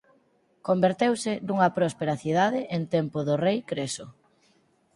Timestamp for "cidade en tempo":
2.23-3.17